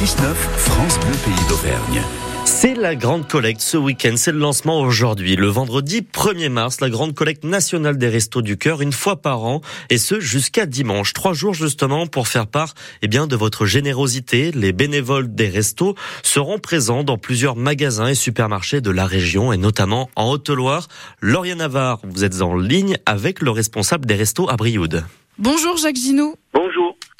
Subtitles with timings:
[0.00, 2.02] 6-9, France Bleu Pays d'Auvergne.
[2.46, 5.36] C'est la grande collecte ce week-end, c'est le lancement aujourd'hui.
[5.36, 9.44] Le vendredi 1er mars, la grande collecte nationale des restos du cœur, une fois par
[9.44, 9.60] an,
[9.90, 11.12] et ce jusqu'à dimanche.
[11.12, 14.52] Trois jours justement pour faire part eh bien, de votre générosité.
[14.52, 19.58] Les bénévoles des restos seront présents dans plusieurs magasins et supermarchés de la région, et
[19.58, 20.88] notamment en Haute-Loire.
[21.20, 25.04] Lauriane Navarre, vous êtes en ligne avec le responsable des restos à Brioude.
[25.36, 26.36] Bonjour Jacques Ginou.
[26.54, 26.69] Bonjour.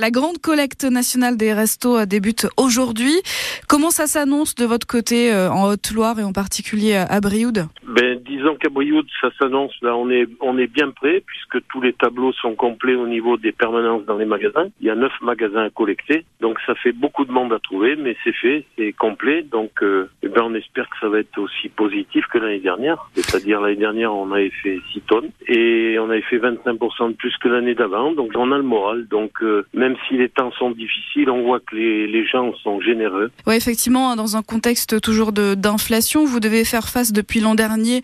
[0.00, 3.20] La grande collecte nationale des restos euh, débute aujourd'hui.
[3.68, 7.66] Comment ça s'annonce de votre côté euh, en Haute-Loire et en particulier à Brioude?
[7.82, 11.80] Ben, Disons qu'à Brioude, ça s'annonce, là on est, on est bien prêt puisque tous
[11.80, 14.68] les tableaux sont complets au niveau des permanences dans les magasins.
[14.80, 17.96] Il y a neuf magasins à collecter, donc ça fait beaucoup de monde à trouver,
[17.96, 21.36] mais c'est fait, c'est complet, donc euh, eh ben, on espère que ça va être
[21.38, 23.10] aussi positif que l'année dernière.
[23.14, 27.36] C'est-à-dire l'année dernière on avait fait 6 tonnes et on avait fait 25% de plus
[27.38, 29.08] que l'année d'avant, donc on a le moral.
[29.08, 29.42] Donc
[29.88, 33.30] même si les temps sont difficiles, on voit que les, gens sont généreux.
[33.46, 38.02] Oui, effectivement, dans un contexte toujours d'inflation, vous devez faire face depuis l'an dernier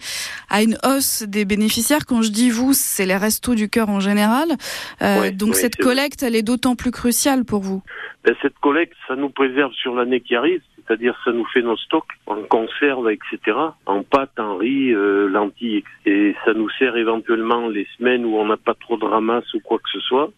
[0.48, 2.06] à une hausse des bénéficiaires.
[2.06, 4.48] Quand je dis vous, c'est les restos du cœur en général.
[5.02, 7.82] Euh, donc cette collecte, elle est d'autant plus cruciale pour vous.
[8.24, 11.78] Ben, cette collecte, ça nous préserve sur l'année qui arrive c'est-à-dire ça nous fait nos
[11.78, 13.56] stocks en conserve, etc.,
[13.86, 18.44] en pâte, en riz, euh, lentilles, et ça nous sert éventuellement les semaines où on
[18.44, 20.30] n'a pas trop de ramasse ou quoi que ce soit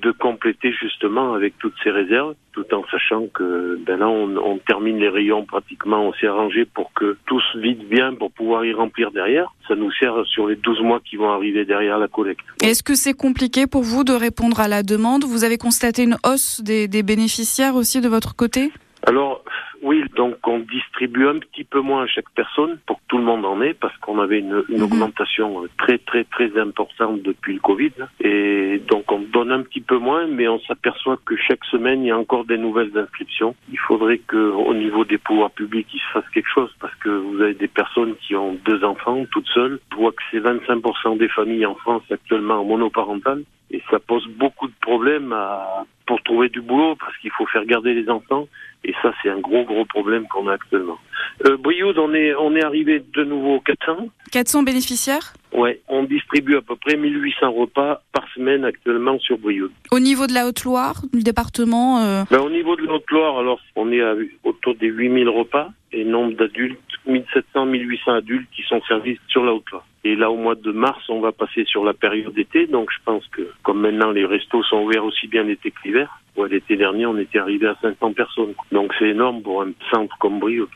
[0.00, 4.58] de compléter justement avec toutes ces réserves, tout en sachant que ben là on, on
[4.58, 8.64] termine les rayons pratiquement, on s'est arrangé pour que tout se vide bien pour pouvoir
[8.64, 9.52] y remplir derrière.
[9.68, 12.44] Ça nous sert sur les 12 mois qui vont arriver derrière la collecte.
[12.62, 15.24] Est-ce que c'est compliqué pour vous de répondre à la demande?
[15.24, 18.70] Vous avez constaté une hausse des, des bénéficiaires aussi de votre côté?
[19.08, 19.44] Alors,
[19.82, 23.24] oui, donc on distribue un petit peu moins à chaque personne pour que tout le
[23.24, 24.84] monde en ait, parce qu'on avait une, une mhm.
[24.84, 27.92] augmentation très très très importante depuis le Covid.
[28.20, 32.08] Et donc on donne un petit peu moins, mais on s'aperçoit que chaque semaine il
[32.08, 33.54] y a encore des nouvelles inscriptions.
[33.70, 37.08] Il faudrait que au niveau des pouvoirs publics il se fasse quelque chose, parce que
[37.08, 39.80] vous avez des personnes qui ont deux enfants toutes seules.
[39.92, 43.42] Je vois que c'est 25% des familles en France actuellement monoparentales.
[43.70, 47.64] Et ça pose beaucoup de problèmes à, pour trouver du boulot parce qu'il faut faire
[47.64, 48.48] garder les enfants.
[48.84, 50.98] Et ça, c'est un gros, gros problème qu'on a actuellement.
[51.44, 54.08] Euh, Brioude, on est, on est arrivé de nouveau 400.
[54.30, 55.34] 400 bénéficiaires?
[55.52, 59.72] Ouais, on distribue à peu près 1800 repas par semaine actuellement sur Brioude.
[59.90, 62.22] Au niveau de la Haute-Loire, du département euh...
[62.30, 66.04] ben, Au niveau de la Haute-Loire, alors, on est à, autour des 8000 repas et
[66.04, 69.86] nombre d'adultes, 1700, 1800 adultes qui sont servis sur la Haute-Loire.
[70.04, 72.66] Et là, au mois de mars, on va passer sur la période d'été.
[72.66, 76.20] Donc, je pense que, comme maintenant les restos sont ouverts aussi bien l'été que l'hiver,
[76.44, 78.54] l'été dernier, on était arrivé à 500 personnes.
[78.72, 80.68] Donc, c'est énorme pour un centre comme Brioude.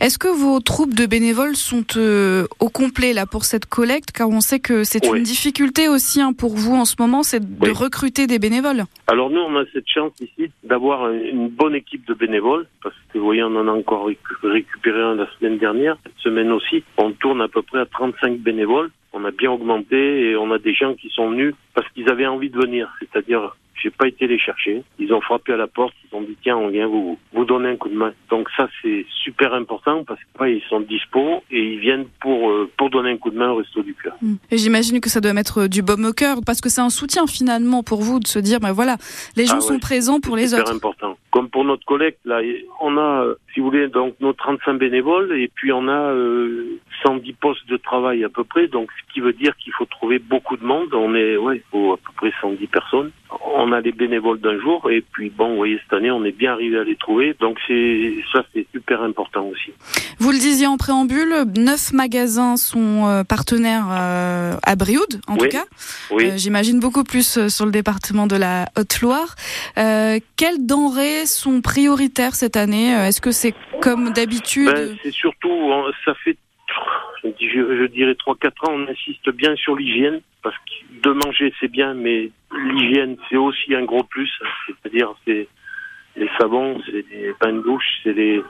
[0.00, 4.12] Est-ce que vos troupes de bénévoles sont euh, au complet là pour cette collecte?
[4.12, 7.40] Car on sait que c'est une difficulté aussi hein, pour vous en ce moment, c'est
[7.40, 8.84] de recruter des bénévoles.
[9.06, 13.18] Alors nous, on a cette chance ici d'avoir une bonne équipe de bénévoles, parce que
[13.18, 14.08] vous voyez, on en a encore
[14.42, 15.96] récupéré un la semaine dernière.
[16.04, 18.90] Cette semaine aussi, on tourne à peu près à 35 bénévoles.
[19.12, 22.26] On a bien augmenté et on a des gens qui sont venus parce qu'ils avaient
[22.26, 24.82] envie de venir, c'est-à-dire j'ai pas été les chercher.
[24.98, 27.68] Ils ont frappé à la porte, ils ont dit tiens, on vient vous vous donner
[27.68, 28.12] un coup de main.
[28.30, 32.68] Donc ça c'est super important parce que ils sont dispo et ils viennent pour euh,
[32.76, 34.16] pour donner un coup de main au resto du cœur.
[34.20, 34.34] Mm.
[34.50, 37.28] Et j'imagine que ça doit mettre du baume au cœur parce que c'est un soutien
[37.28, 38.96] finalement pour vous de se dire ben voilà,
[39.36, 40.66] les gens ah sont présents pour les autres.
[40.66, 41.16] C'est important.
[41.30, 42.40] Comme pour notre collecte là,
[42.80, 46.80] on a euh, si vous voulez donc nos 35 bénévoles et puis on a euh,
[47.02, 50.18] 110 postes de travail à peu près, donc ce qui veut dire qu'il faut trouver
[50.18, 50.92] beaucoup de monde.
[50.94, 53.10] On est, ouais, il faut à peu près 110 personnes.
[53.54, 56.36] On a les bénévoles d'un jour, et puis bon, vous voyez, cette année, on est
[56.36, 59.72] bien arrivé à les trouver, donc c'est ça, c'est super important aussi.
[60.18, 65.48] Vous le disiez en préambule, neuf magasins sont euh, partenaires euh, à Brioude, en tout
[65.48, 65.64] cas.
[66.10, 66.26] Oui.
[66.26, 69.34] Euh, j'imagine beaucoup plus sur le département de la Haute-Loire.
[69.74, 72.92] quelles denrées sont prioritaires cette année?
[72.92, 74.72] Est-ce que c'est comme d'habitude?
[74.72, 75.72] Ben, C'est surtout,
[76.04, 76.36] ça fait
[77.22, 81.94] je, dirais 3-4 ans, on insiste bien sur l'hygiène, parce que de manger c'est bien,
[81.94, 84.30] mais l'hygiène c'est aussi un gros plus,
[84.66, 85.48] c'est-à-dire c'est
[86.16, 88.42] les savons, c'est les bains de douche, c'est les,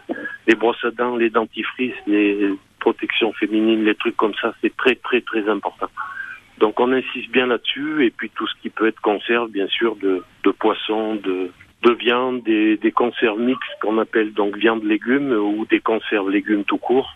[0.47, 4.95] les brosses à dents, les dentifrices, les protections féminines, les trucs comme ça, c'est très
[4.95, 5.91] très très important.
[6.59, 9.97] Donc on insiste bien là-dessus, et puis tout ce qui peut être conserve, bien sûr,
[9.97, 11.51] de, de poisson, de,
[11.83, 16.65] de viande, des, des conserves mixtes qu'on appelle donc viande légumes ou des conserves légumes
[16.65, 17.15] tout court.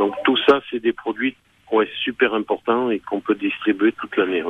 [0.00, 1.36] Donc tout ça, c'est des produits
[1.70, 4.42] ouais, super importants et qu'on peut distribuer toute l'année.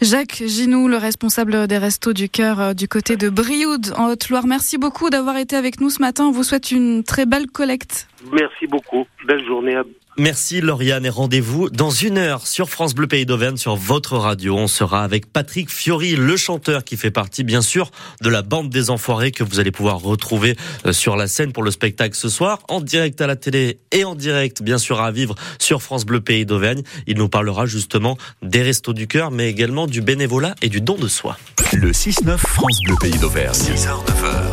[0.00, 4.46] Jacques Ginou, le responsable des Restos du Cœur euh, du côté de Brioude en Haute-Loire.
[4.46, 6.26] Merci beaucoup d'avoir été avec nous ce matin.
[6.26, 8.06] On vous souhaite une très belle collecte.
[8.32, 9.08] Merci beaucoup.
[9.26, 9.82] Belle journée à
[10.18, 14.56] Merci Lauriane et rendez-vous dans une heure sur France Bleu Pays d'Auvergne sur votre radio.
[14.56, 17.90] On sera avec Patrick Fiori, le chanteur qui fait partie bien sûr
[18.20, 21.62] de la bande des enfoirés que vous allez pouvoir retrouver euh, sur la scène pour
[21.62, 25.12] le spectacle ce soir, en direct à la télé et en direct bien sûr à
[25.12, 26.82] vivre sur France Bleu Pays d'Auvergne.
[27.06, 30.96] Il nous parlera justement des restos du cœur mais également du bénévolat et du don
[30.96, 31.38] de soi.
[31.72, 33.54] Le 6-9 France Bleu Pays d'Auvergne.
[33.54, 34.49] 6h, 9h.